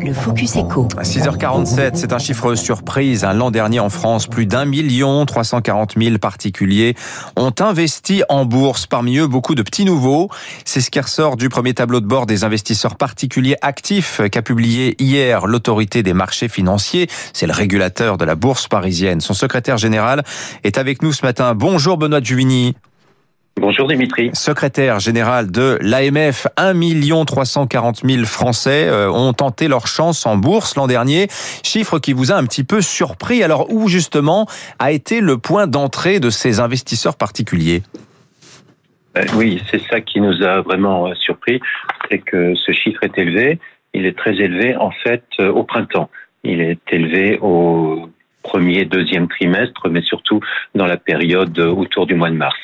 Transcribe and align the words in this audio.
Le 0.00 0.12
Focus 0.12 0.56
Echo. 0.56 0.88
À 0.96 1.02
6h47, 1.02 1.92
c'est 1.94 2.12
un 2.12 2.18
chiffre 2.18 2.56
surprise. 2.56 3.24
L'an 3.24 3.52
dernier 3.52 3.78
en 3.78 3.90
France, 3.90 4.26
plus 4.26 4.46
d'un 4.46 4.64
million 4.64 5.24
340 5.24 5.94
000 5.96 6.18
particuliers 6.18 6.96
ont 7.36 7.52
investi 7.60 8.24
en 8.28 8.44
bourse. 8.44 8.86
Parmi 8.86 9.18
eux, 9.18 9.28
beaucoup 9.28 9.54
de 9.54 9.62
petits 9.62 9.84
nouveaux. 9.84 10.30
C'est 10.64 10.80
ce 10.80 10.90
qui 10.90 10.98
ressort 10.98 11.36
du 11.36 11.48
premier 11.48 11.74
tableau 11.74 12.00
de 12.00 12.06
bord 12.06 12.26
des 12.26 12.42
investisseurs 12.42 12.96
particuliers 12.96 13.56
actifs 13.62 14.20
qu'a 14.32 14.42
publié 14.42 14.96
hier 14.98 15.46
l'autorité 15.46 16.02
des 16.02 16.12
marchés 16.12 16.48
financiers. 16.48 17.08
C'est 17.32 17.46
le 17.46 17.52
régulateur 17.52 18.16
de 18.16 18.24
la 18.24 18.34
bourse 18.34 18.66
parisienne. 18.66 19.20
Son 19.20 19.34
secrétaire 19.34 19.78
général 19.78 20.24
est 20.64 20.76
avec 20.76 21.02
nous 21.02 21.12
ce 21.12 21.24
matin. 21.24 21.54
Bonjour 21.54 21.98
Benoît 21.98 22.20
Juvigny. 22.20 22.74
Bonjour 23.68 23.86
Dimitri. 23.86 24.30
Secrétaire 24.32 24.98
général 24.98 25.50
de 25.50 25.76
l'AMF, 25.82 26.46
1 26.56 27.24
340 27.26 28.00
000 28.02 28.24
Français 28.24 28.88
euh, 28.88 29.10
ont 29.10 29.34
tenté 29.34 29.68
leur 29.68 29.86
chance 29.86 30.24
en 30.24 30.38
bourse 30.38 30.74
l'an 30.74 30.86
dernier. 30.86 31.26
Chiffre 31.62 31.98
qui 31.98 32.14
vous 32.14 32.32
a 32.32 32.36
un 32.36 32.44
petit 32.44 32.64
peu 32.64 32.80
surpris. 32.80 33.42
Alors 33.42 33.70
où 33.70 33.88
justement 33.88 34.46
a 34.78 34.90
été 34.90 35.20
le 35.20 35.36
point 35.36 35.66
d'entrée 35.66 36.18
de 36.18 36.30
ces 36.30 36.60
investisseurs 36.60 37.18
particuliers? 37.18 37.82
Euh, 39.18 39.24
Oui, 39.34 39.62
c'est 39.70 39.82
ça 39.82 40.00
qui 40.00 40.22
nous 40.22 40.42
a 40.42 40.62
vraiment 40.62 41.08
euh, 41.08 41.14
surpris, 41.16 41.60
c'est 42.10 42.20
que 42.20 42.54
ce 42.54 42.72
chiffre 42.72 43.02
est 43.02 43.18
élevé. 43.18 43.58
Il 43.92 44.06
est 44.06 44.16
très 44.16 44.34
élevé 44.36 44.76
en 44.76 44.92
fait 44.92 45.26
au 45.40 45.62
printemps. 45.64 46.08
Il 46.42 46.62
est 46.62 46.80
élevé 46.90 47.38
au 47.42 48.08
premier, 48.42 48.86
deuxième 48.86 49.28
trimestre, 49.28 49.90
mais 49.90 50.00
surtout 50.00 50.40
dans 50.74 50.86
la 50.86 50.96
période 50.96 51.58
autour 51.58 52.06
du 52.06 52.14
mois 52.14 52.30
de 52.30 52.36
mars. 52.36 52.56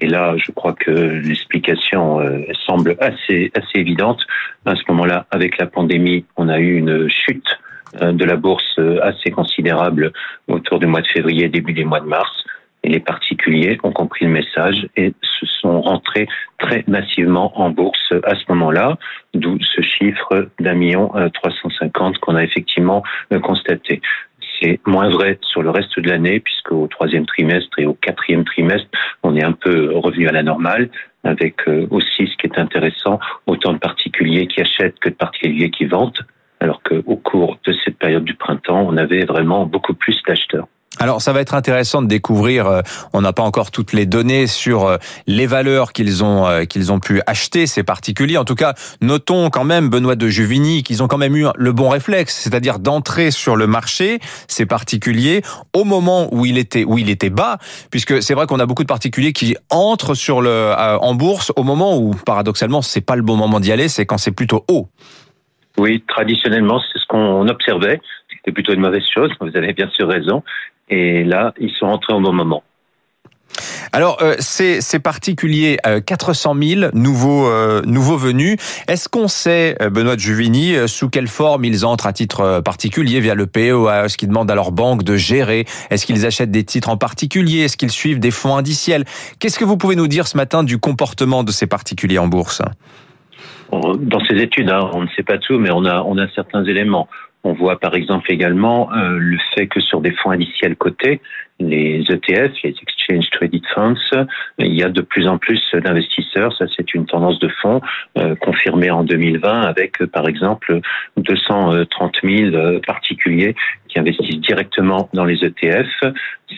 Et 0.00 0.08
là, 0.08 0.34
je 0.36 0.50
crois 0.52 0.72
que 0.72 0.90
l'explication 0.90 2.20
euh, 2.20 2.40
semble 2.66 2.96
assez, 3.00 3.50
assez 3.54 3.78
évidente. 3.78 4.26
À 4.64 4.74
ce 4.74 4.82
moment-là, 4.88 5.26
avec 5.30 5.58
la 5.58 5.66
pandémie, 5.66 6.24
on 6.36 6.48
a 6.48 6.58
eu 6.58 6.76
une 6.76 7.08
chute 7.08 7.58
euh, 8.00 8.12
de 8.12 8.24
la 8.24 8.36
bourse 8.36 8.78
euh, 8.78 8.98
assez 9.02 9.30
considérable 9.30 10.12
autour 10.48 10.78
du 10.78 10.86
mois 10.86 11.02
de 11.02 11.06
février, 11.06 11.48
début 11.48 11.74
des 11.74 11.84
mois 11.84 12.00
de 12.00 12.06
mars. 12.06 12.44
Et 12.82 12.88
les 12.88 13.00
particuliers 13.00 13.78
ont 13.82 13.92
compris 13.92 14.24
le 14.24 14.30
message 14.30 14.88
et 14.96 15.12
se 15.20 15.44
sont 15.44 15.82
rentrés 15.82 16.26
très 16.58 16.82
massivement 16.86 17.52
en 17.60 17.68
bourse 17.68 18.14
à 18.24 18.34
ce 18.34 18.44
moment-là, 18.48 18.96
d'où 19.34 19.58
ce 19.60 19.82
chiffre 19.82 20.48
d'un 20.58 20.72
million 20.72 21.12
350 21.34 22.16
qu'on 22.20 22.36
a 22.36 22.42
effectivement 22.42 23.02
constaté. 23.42 24.00
C'est 24.60 24.80
moins 24.86 25.08
vrai 25.08 25.38
sur 25.42 25.62
le 25.62 25.70
reste 25.70 25.98
de 25.98 26.08
l'année, 26.08 26.40
puisqu'au 26.40 26.86
troisième 26.86 27.26
trimestre 27.26 27.78
et 27.78 27.86
au 27.86 27.94
quatrième 27.94 28.44
trimestre, 28.44 28.88
on 29.22 29.36
est 29.36 29.44
un 29.44 29.52
peu 29.52 29.96
revenu 29.96 30.28
à 30.28 30.32
la 30.32 30.42
normale, 30.42 30.90
avec 31.24 31.68
euh, 31.68 31.86
aussi 31.90 32.26
ce 32.26 32.36
qui 32.36 32.46
est 32.46 32.58
intéressant, 32.58 33.18
autant 33.46 33.72
de 33.72 33.78
particuliers 33.78 34.46
qui 34.46 34.60
achètent 34.60 34.98
que 34.98 35.08
de 35.08 35.14
particuliers 35.14 35.70
qui 35.70 35.86
vendent, 35.86 36.26
alors 36.60 36.82
qu'au 36.82 37.16
cours 37.16 37.58
de 37.64 37.72
cette 37.84 37.98
période 37.98 38.24
du 38.24 38.34
printemps, 38.34 38.86
on 38.86 38.96
avait 38.96 39.24
vraiment 39.24 39.64
beaucoup 39.64 39.94
plus 39.94 40.20
d'acheteurs. 40.26 40.68
Alors 41.02 41.22
ça 41.22 41.32
va 41.32 41.40
être 41.40 41.54
intéressant 41.54 42.02
de 42.02 42.08
découvrir, 42.08 42.66
euh, 42.66 42.82
on 43.14 43.22
n'a 43.22 43.32
pas 43.32 43.42
encore 43.42 43.70
toutes 43.70 43.94
les 43.94 44.04
données 44.04 44.46
sur 44.46 44.84
euh, 44.84 44.98
les 45.26 45.46
valeurs 45.46 45.94
qu'ils 45.94 46.22
ont 46.22 46.46
euh, 46.46 46.64
qu'ils 46.64 46.92
ont 46.92 47.00
pu 47.00 47.22
acheter 47.26 47.66
ces 47.66 47.82
particuliers. 47.82 48.36
En 48.36 48.44
tout 48.44 48.54
cas, 48.54 48.74
notons 49.00 49.48
quand 49.48 49.64
même 49.64 49.88
Benoît 49.88 50.14
de 50.14 50.28
Juvigny 50.28 50.82
qu'ils 50.82 51.02
ont 51.02 51.08
quand 51.08 51.16
même 51.16 51.34
eu 51.36 51.46
le 51.56 51.72
bon 51.72 51.88
réflexe, 51.88 52.36
c'est-à-dire 52.36 52.78
d'entrer 52.78 53.30
sur 53.30 53.56
le 53.56 53.66
marché 53.66 54.18
ces 54.46 54.66
particuliers 54.66 55.40
au 55.74 55.84
moment 55.84 56.28
où 56.32 56.44
il 56.44 56.58
était 56.58 56.84
où 56.84 56.98
il 56.98 57.08
était 57.08 57.30
bas, 57.30 57.56
puisque 57.90 58.22
c'est 58.22 58.34
vrai 58.34 58.46
qu'on 58.46 58.60
a 58.60 58.66
beaucoup 58.66 58.82
de 58.82 58.88
particuliers 58.88 59.32
qui 59.32 59.56
entrent 59.70 60.12
sur 60.12 60.42
le 60.42 60.74
en 60.76 61.14
bourse 61.14 61.50
au 61.56 61.62
moment 61.62 61.96
où 61.96 62.10
paradoxalement 62.10 62.82
c'est 62.82 63.00
pas 63.00 63.16
le 63.16 63.22
bon 63.22 63.36
moment 63.36 63.58
d'y 63.58 63.72
aller, 63.72 63.88
c'est 63.88 64.04
quand 64.04 64.18
c'est 64.18 64.32
plutôt 64.32 64.66
haut. 64.68 64.90
Oui, 65.78 66.04
traditionnellement, 66.06 66.78
c'est 66.92 66.98
ce 66.98 67.06
qu'on 67.06 67.48
observait. 67.48 68.00
C'était 68.40 68.52
plutôt 68.52 68.72
une 68.72 68.80
mauvaise 68.80 69.04
chose. 69.12 69.30
Vous 69.40 69.56
avez 69.56 69.72
bien 69.72 69.88
sûr 69.90 70.08
raison. 70.08 70.42
Et 70.88 71.24
là, 71.24 71.54
ils 71.60 71.70
sont 71.70 71.86
rentrés 71.86 72.14
au 72.14 72.20
bon 72.20 72.32
moment. 72.32 72.62
Alors, 73.92 74.18
euh, 74.22 74.34
c'est 74.38 75.02
particulier, 75.02 75.78
400 76.06 76.54
000 76.54 76.90
nouveaux, 76.94 77.48
euh, 77.48 77.82
nouveaux 77.82 78.16
venus. 78.16 78.56
Est-ce 78.86 79.08
qu'on 79.08 79.26
sait, 79.26 79.76
euh, 79.82 79.90
Benoît 79.90 80.14
de 80.14 80.20
Juvigny, 80.20 80.76
sous 80.86 81.10
quelle 81.10 81.26
forme 81.26 81.64
ils 81.64 81.84
entrent 81.84 82.06
à 82.06 82.12
titre 82.12 82.60
particulier 82.64 83.20
via 83.20 83.34
le 83.34 83.46
PEA 83.46 84.04
Est-ce 84.04 84.16
qu'ils 84.16 84.28
demandent 84.28 84.50
à 84.50 84.54
leur 84.54 84.70
banque 84.70 85.02
de 85.02 85.16
gérer? 85.16 85.64
Est-ce 85.90 86.06
qu'ils 86.06 86.24
achètent 86.24 86.52
des 86.52 86.64
titres 86.64 86.88
en 86.88 86.96
particulier? 86.96 87.64
Est-ce 87.64 87.76
qu'ils 87.76 87.90
suivent 87.90 88.20
des 88.20 88.30
fonds 88.30 88.56
indiciels? 88.56 89.04
Qu'est-ce 89.40 89.58
que 89.58 89.64
vous 89.64 89.76
pouvez 89.76 89.96
nous 89.96 90.08
dire 90.08 90.28
ce 90.28 90.36
matin 90.36 90.62
du 90.62 90.78
comportement 90.78 91.42
de 91.42 91.50
ces 91.50 91.66
particuliers 91.66 92.18
en 92.18 92.28
bourse? 92.28 92.62
Dans 93.72 94.24
ces 94.24 94.36
études, 94.36 94.70
hein, 94.70 94.90
on 94.92 95.02
ne 95.02 95.08
sait 95.16 95.22
pas 95.22 95.38
tout, 95.38 95.58
mais 95.58 95.70
on 95.70 95.84
a, 95.84 96.02
on 96.02 96.18
a 96.18 96.28
certains 96.34 96.64
éléments. 96.64 97.08
On 97.42 97.54
voit 97.54 97.78
par 97.78 97.94
exemple 97.94 98.30
également 98.30 98.92
euh, 98.92 99.16
le 99.18 99.38
fait 99.54 99.66
que 99.66 99.80
sur 99.80 100.00
des 100.00 100.12
fonds 100.12 100.30
indiciels 100.30 100.76
cotés, 100.76 101.20
les 101.58 102.04
ETF, 102.08 102.52
les 102.64 102.74
Exchange 102.82 103.28
Traded 103.30 103.62
Funds, 103.74 104.26
il 104.58 104.74
y 104.74 104.82
a 104.82 104.88
de 104.88 105.00
plus 105.02 105.26
en 105.26 105.38
plus 105.38 105.60
d'investisseurs. 105.74 106.56
Ça, 106.56 106.66
c'est 106.74 106.94
une 106.94 107.06
tendance 107.06 107.38
de 107.38 107.48
fond 107.48 107.80
euh, 108.18 108.34
confirmée 108.34 108.90
en 108.90 109.04
2020 109.04 109.62
avec, 109.62 110.04
par 110.06 110.26
exemple, 110.26 110.80
230 111.18 112.20
000 112.22 112.80
particuliers 112.86 113.54
qui 113.90 113.98
investissent 113.98 114.40
directement 114.40 115.08
dans 115.12 115.24
les 115.24 115.44
ETF. 115.44 115.88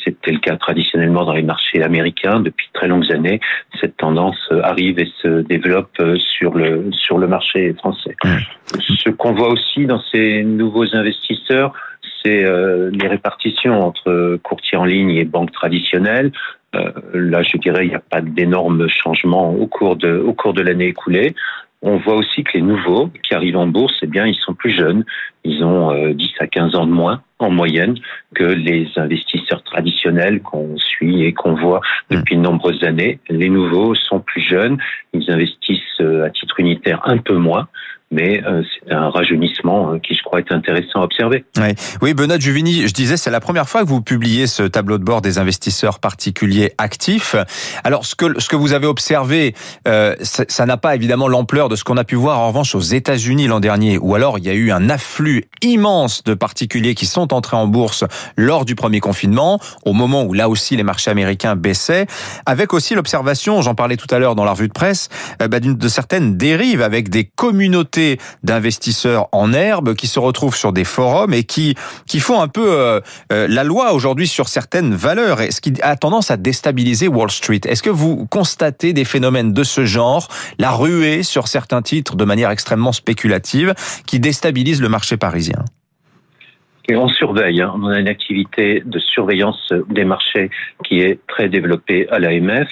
C'était 0.04 0.32
le 0.32 0.38
cas 0.38 0.56
traditionnellement 0.56 1.24
dans 1.24 1.32
les 1.32 1.42
marchés 1.42 1.82
américains 1.82 2.40
depuis 2.40 2.68
très 2.72 2.88
longues 2.88 3.10
années. 3.12 3.40
Cette 3.80 3.96
tendance 3.96 4.50
arrive 4.62 4.98
et 4.98 5.08
se 5.22 5.42
développe 5.42 6.00
sur 6.18 6.54
le 6.54 6.90
sur 6.92 7.18
le 7.18 7.26
marché 7.26 7.74
français. 7.74 8.16
Ce 8.80 9.10
qu'on 9.10 9.32
voit 9.32 9.48
aussi 9.48 9.86
dans 9.86 10.00
ces 10.10 10.42
nouveaux 10.44 10.94
investisseurs, 10.94 11.72
c'est 12.24 12.44
euh, 12.44 12.90
les 12.92 13.08
répartitions 13.08 13.82
entre 13.82 14.38
courtiers 14.42 14.78
en 14.78 14.84
ligne 14.84 15.10
et 15.10 15.24
banques 15.24 15.52
traditionnelles. 15.52 16.32
Euh, 16.74 16.90
là, 17.12 17.42
je 17.42 17.56
dirais, 17.58 17.86
il 17.86 17.90
n'y 17.90 17.94
a 17.94 18.00
pas 18.00 18.20
d'énormes 18.20 18.88
changements 18.88 19.52
au 19.52 19.66
cours 19.66 19.96
de, 19.96 20.18
au 20.18 20.32
cours 20.32 20.54
de 20.54 20.62
l'année 20.62 20.88
écoulée. 20.88 21.34
On 21.82 21.96
voit 21.96 22.14
aussi 22.14 22.44
que 22.44 22.52
les 22.54 22.62
nouveaux 22.62 23.10
qui 23.22 23.34
arrivent 23.34 23.56
en 23.56 23.66
bourse, 23.66 23.94
eh 24.02 24.06
bien, 24.06 24.24
ils 24.26 24.36
sont 24.36 24.54
plus 24.54 24.70
jeunes. 24.70 25.04
Ils 25.44 25.64
ont 25.64 25.92
10 26.12 26.24
euh, 26.24 26.44
à 26.44 26.46
15 26.46 26.76
ans 26.76 26.86
de 26.86 26.92
moins 26.92 27.22
en 27.40 27.50
moyenne 27.50 27.96
que 28.34 28.44
les 28.44 28.88
investisseurs 28.96 29.64
traditionnels 29.64 30.42
qu'on 30.42 30.76
suit 30.76 31.24
et 31.24 31.32
qu'on 31.32 31.54
voit 31.54 31.80
depuis 32.08 32.36
de 32.36 32.40
nombreuses 32.40 32.84
années. 32.84 33.18
Les 33.28 33.48
nouveaux 33.48 33.96
sont 33.96 34.20
plus 34.20 34.42
jeunes. 34.42 34.78
Ils 35.12 35.28
investissent 35.28 36.00
à 36.00 36.30
titre 36.30 36.60
unitaire 36.60 37.00
un 37.04 37.18
peu 37.18 37.36
moins 37.36 37.68
mais 38.12 38.44
euh, 38.44 38.62
c'est 38.62 38.92
un 38.92 39.08
rajeunissement 39.08 39.94
euh, 39.94 39.98
qui, 39.98 40.14
je 40.14 40.22
crois, 40.22 40.38
est 40.38 40.52
intéressant 40.52 41.00
à 41.00 41.04
observer. 41.04 41.44
Oui, 41.56 41.74
oui 42.02 42.14
Benoît 42.14 42.38
Juvini, 42.38 42.86
je 42.86 42.92
disais, 42.92 43.16
c'est 43.16 43.30
la 43.30 43.40
première 43.40 43.68
fois 43.68 43.80
que 43.80 43.88
vous 43.88 44.02
publiez 44.02 44.46
ce 44.46 44.62
tableau 44.62 44.98
de 44.98 45.02
bord 45.02 45.22
des 45.22 45.38
investisseurs 45.38 45.98
particuliers 45.98 46.72
actifs. 46.76 47.34
Alors, 47.84 48.04
ce 48.04 48.14
que, 48.14 48.38
ce 48.38 48.48
que 48.48 48.56
vous 48.56 48.74
avez 48.74 48.86
observé, 48.86 49.54
euh, 49.88 50.14
ça 50.20 50.66
n'a 50.66 50.76
pas 50.76 50.94
évidemment 50.94 51.26
l'ampleur 51.26 51.70
de 51.70 51.74
ce 51.76 51.84
qu'on 51.84 51.96
a 51.96 52.04
pu 52.04 52.14
voir 52.14 52.38
en 52.38 52.48
revanche 52.48 52.74
aux 52.74 52.80
États-Unis 52.80 53.46
l'an 53.46 53.60
dernier, 53.60 53.96
où 53.96 54.14
alors 54.14 54.38
il 54.38 54.44
y 54.44 54.50
a 54.50 54.54
eu 54.54 54.70
un 54.70 54.90
afflux 54.90 55.44
immense 55.62 56.22
de 56.22 56.34
particuliers 56.34 56.94
qui 56.94 57.06
sont 57.06 57.32
entrés 57.32 57.56
en 57.56 57.66
bourse 57.66 58.04
lors 58.36 58.66
du 58.66 58.74
premier 58.74 59.00
confinement, 59.00 59.58
au 59.86 59.94
moment 59.94 60.22
où 60.24 60.34
là 60.34 60.50
aussi 60.50 60.76
les 60.76 60.82
marchés 60.82 61.10
américains 61.10 61.56
baissaient, 61.56 62.06
avec 62.44 62.74
aussi 62.74 62.94
l'observation, 62.94 63.62
j'en 63.62 63.74
parlais 63.74 63.96
tout 63.96 64.12
à 64.14 64.18
l'heure 64.18 64.34
dans 64.34 64.44
la 64.44 64.52
revue 64.52 64.68
de 64.68 64.72
presse, 64.72 65.08
bah, 65.38 65.60
de 65.60 65.88
certaines 65.88 66.36
dérives 66.36 66.82
avec 66.82 67.08
des 67.08 67.24
communautés 67.24 68.01
d'investisseurs 68.42 69.28
en 69.32 69.52
herbe 69.52 69.94
qui 69.94 70.06
se 70.06 70.18
retrouvent 70.18 70.56
sur 70.56 70.72
des 70.72 70.84
forums 70.84 71.34
et 71.34 71.44
qui 71.44 71.74
qui 72.06 72.20
font 72.20 72.40
un 72.40 72.48
peu 72.48 72.72
euh, 72.72 73.00
euh, 73.32 73.46
la 73.48 73.64
loi 73.64 73.92
aujourd'hui 73.92 74.26
sur 74.26 74.48
certaines 74.48 74.94
valeurs, 74.94 75.38
ce 75.50 75.60
qui 75.60 75.72
a 75.82 75.96
tendance 75.96 76.30
à 76.30 76.36
déstabiliser 76.36 77.08
Wall 77.08 77.30
Street. 77.30 77.60
Est-ce 77.66 77.82
que 77.82 77.90
vous 77.90 78.26
constatez 78.26 78.92
des 78.92 79.04
phénomènes 79.04 79.52
de 79.52 79.64
ce 79.64 79.84
genre, 79.84 80.28
la 80.58 80.70
ruée 80.70 81.22
sur 81.22 81.48
certains 81.48 81.82
titres 81.82 82.16
de 82.16 82.24
manière 82.24 82.50
extrêmement 82.50 82.92
spéculative, 82.92 83.74
qui 84.06 84.20
déstabilisent 84.20 84.82
le 84.82 84.88
marché 84.88 85.16
parisien? 85.16 85.64
Et 86.88 86.96
on 86.96 87.08
surveille, 87.08 87.62
hein. 87.62 87.72
on 87.76 87.86
a 87.86 87.98
une 87.98 88.08
activité 88.08 88.82
de 88.84 88.98
surveillance 88.98 89.72
des 89.88 90.04
marchés 90.04 90.50
qui 90.84 91.00
est 91.00 91.20
très 91.28 91.48
développée 91.48 92.08
à 92.10 92.18
l'AMF. 92.18 92.68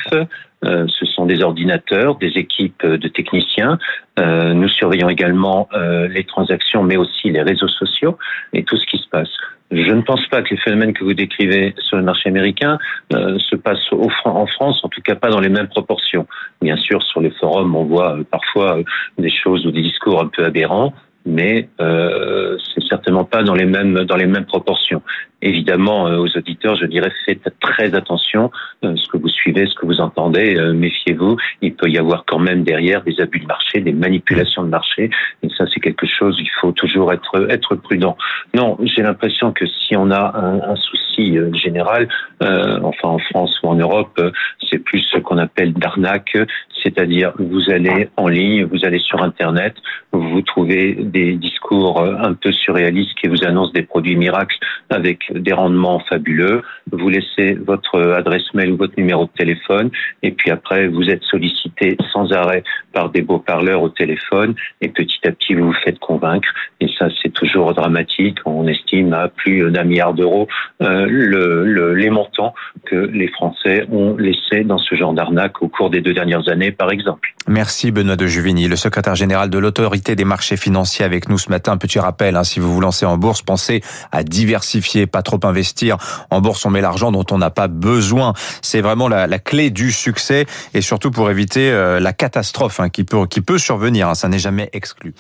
Euh, 0.65 0.87
ce 0.89 1.07
sont 1.07 1.27
des 1.27 1.43
ordinateurs, 1.43 2.17
des 2.17 2.33
équipes 2.37 2.85
de 2.85 3.09
techniciens. 3.09 3.79
Euh, 4.19 4.53
nous 4.53 4.69
surveillons 4.69 5.09
également 5.09 5.69
euh, 5.73 6.07
les 6.09 6.25
transactions, 6.25 6.83
mais 6.83 6.97
aussi 6.97 7.31
les 7.31 7.43
réseaux 7.43 7.69
sociaux 7.69 8.19
et 8.53 8.65
tout 8.65 8.77
ce 8.77 8.87
qui 8.87 8.99
se 8.99 9.09
passe. 9.09 9.31
Je 9.71 9.93
ne 9.93 10.03
pense 10.03 10.27
pas 10.27 10.43
que 10.43 10.51
les 10.51 10.61
phénomènes 10.61 10.93
que 10.93 11.05
vous 11.05 11.15
décrivez 11.15 11.75
sur 11.79 11.97
le 11.97 12.03
marché 12.03 12.29
américain 12.29 12.77
se 13.13 13.55
passent 13.55 13.89
en 13.93 14.47
France, 14.47 14.81
en 14.83 14.89
tout 14.89 15.01
cas 15.01 15.15
pas 15.15 15.29
dans 15.29 15.39
les 15.39 15.49
mêmes 15.49 15.69
proportions. 15.69 16.27
Bien 16.61 16.77
sûr, 16.77 17.01
sur 17.05 17.21
les 17.21 17.31
forums, 17.31 17.77
on 17.77 17.85
voit 17.85 18.19
parfois 18.33 18.81
des 19.17 19.31
choses 19.31 19.65
ou 19.67 19.71
des 19.71 19.83
discours 19.83 20.21
un 20.21 20.27
peu 20.27 20.45
aberrants, 20.45 20.93
mais 21.27 21.69
euh, 21.81 22.57
c'est 22.75 22.83
certainement 22.85 23.25
pas 23.25 23.43
dans 23.43 23.55
les 23.55 23.67
mêmes 23.67 24.05
dans 24.05 24.17
les 24.17 24.27
mêmes 24.27 24.47
proportions. 24.47 25.03
Évidemment, 25.43 26.07
euh, 26.07 26.17
aux 26.19 26.37
auditeurs, 26.37 26.77
je 26.77 26.87
dirais 26.87 27.13
faites 27.27 27.55
très 27.61 27.95
attention 27.95 28.51
euh, 28.85 28.97
vous 29.21 29.29
suivez, 29.29 29.67
ce 29.67 29.75
que 29.75 29.87
vous 29.87 30.01
entendez. 30.01 30.57
Euh, 30.57 30.73
méfiez-vous. 30.73 31.37
Il 31.63 31.75
peut 31.75 31.89
y 31.89 31.99
avoir 31.99 32.25
quand 32.27 32.39
même 32.39 32.63
derrière 32.63 33.03
des 33.03 33.21
abus 33.21 33.41
de 33.41 33.47
marché, 33.47 33.81
des 33.81 33.93
manipulations 33.93 34.63
de 34.63 34.69
marché. 34.69 35.11
Et 35.43 35.49
ça, 35.57 35.65
c'est 35.73 35.81
quelque 35.81 36.07
chose. 36.07 36.37
Il 36.41 36.51
faut 36.61 36.73
toujours 36.73 37.13
être 37.13 37.75
prudent. 37.77 38.17
Non, 38.55 38.77
j'ai 38.83 39.03
l'impression 39.03 39.53
que 39.53 39.67
si 39.67 39.97
on 39.97 40.11
a 40.11 40.63
un, 40.69 40.77
souci 40.77 41.37
général, 41.53 42.09
enfin 42.41 43.09
en 43.09 43.19
France 43.19 43.59
ou 43.63 43.69
en 43.69 43.75
Europe, 43.75 44.21
c'est 44.69 44.79
plus 44.79 45.01
ce 45.01 45.19
qu'on 45.19 45.39
appelle 45.39 45.73
d'arnaque, 45.75 46.37
c'est-à-dire 46.83 47.33
vous 47.39 47.71
allez 47.71 48.09
en 48.17 48.29
ligne, 48.29 48.65
vous 48.65 48.85
allez 48.85 48.99
sur 48.99 49.23
Internet, 49.23 49.75
vous 50.13 50.43
trouvez 50.43 50.95
des 50.95 51.35
discours 51.35 51.60
un 51.71 52.35
peu 52.35 52.53
surréalistes 52.53 53.15
qui 53.15 53.29
vous 53.29 53.45
annoncent 53.45 53.73
des 53.73 53.83
produits 53.83 54.17
miracles 54.17 54.57
avec 54.89 55.33
des 55.33 55.53
rendements 55.53 56.01
fabuleux. 56.01 56.63
Vous 56.91 57.09
laissez 57.09 57.55
votre 57.55 58.01
adresse 58.13 58.53
mail 58.55 58.73
ou 58.73 58.77
votre 58.77 58.95
numéro 58.97 59.25
de 59.25 59.31
téléphone 59.37 59.91
et 60.23 60.33
puis 60.33 60.51
après 60.51 60.89
vous 60.89 61.09
êtes 61.09 61.23
sollicité 61.23 61.97
sans 62.13 62.33
arrêt 62.33 62.65
par 63.01 63.09
des 63.09 63.23
beaux 63.23 63.39
parleurs 63.39 63.81
au 63.81 63.89
téléphone 63.89 64.55
et 64.83 64.89
petit 64.89 65.21
à 65.27 65.33
petit 65.33 65.55
vous 65.55 65.69
vous 65.69 65.81
faites 65.85 65.99
convaincre 65.99 66.49
et 66.81 66.89
ça 66.99 67.07
c'est 67.23 67.33
toujours 67.33 67.73
dramatique. 67.73 68.37
On 68.45 68.67
estime 68.67 69.15
à 69.15 69.29
plus 69.29 69.71
d'un 69.71 69.85
milliard 69.85 70.13
d'euros 70.13 70.49
euh, 70.83 71.07
le, 71.09 71.95
les 71.95 72.11
montants 72.11 72.53
que 72.85 72.97
les 72.97 73.29
Français 73.29 73.87
ont 73.91 74.17
laissés 74.19 74.65
dans 74.65 74.77
ce 74.77 74.95
genre 74.97 75.15
d'arnaque 75.15 75.63
au 75.63 75.69
cours 75.69 75.89
des 75.89 76.03
deux 76.03 76.13
dernières 76.13 76.47
années 76.49 76.73
par 76.73 76.91
exemple. 76.91 77.33
Merci 77.49 77.91
Benoît 77.91 78.17
de 78.17 78.27
Juvigny, 78.27 78.69
le 78.69 78.77
secrétaire 78.77 79.15
général 79.15 79.49
de 79.49 79.59
l'autorité 79.59 80.15
des 80.15 80.27
marchés 80.27 80.59
financiers 80.59 81.07
avec 81.07 81.31
nous 81.31 81.39
ce 81.39 81.49
matin. 81.49 81.79
Petit 81.79 81.99
rappel, 81.99 82.37
hein, 82.37 82.45
si 82.45 82.61
vous 82.61 82.73
vous 82.75 82.83
lancez 82.83 83.07
en 83.07 83.17
bourse, 83.17 83.41
pensez 83.41 83.81
à 84.13 84.23
diversifier, 84.23 85.07
pas 85.07 85.23
trop 85.23 85.41
investir. 85.45 85.97
En 86.29 86.43
bourse, 86.43 86.67
on 86.67 86.71
met 86.71 86.83
l'argent 86.83 87.13
dont 87.13 87.25
on 87.31 87.39
n'a 87.39 87.51
pas 87.51 87.69
besoin. 87.69 88.35
C'est 88.61 88.83
vraiment 88.83 89.09
la, 89.09 89.27
la, 89.27 89.39
clé 89.39 89.71
du 89.71 89.91
succès 89.91 90.45
et 90.75 90.83
surtout 90.83 91.11
pour 91.11 91.31
éviter 91.31 91.71
euh, 91.71 91.99
la 91.99 92.13
catastrophe 92.13 92.79
hein, 92.79 92.90
qui, 92.91 93.05
peut, 93.05 93.27
qui 93.27 93.41
peut 93.41 93.59
survenir. 93.59 94.09
Hein, 94.09 94.15
ça 94.15 94.29
n'est 94.29 94.39
jamais 94.39 94.71
exclu. 94.73 95.15